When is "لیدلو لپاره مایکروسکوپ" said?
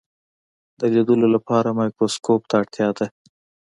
0.93-2.41